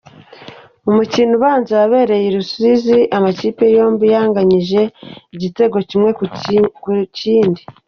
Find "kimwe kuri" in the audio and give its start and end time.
5.89-7.03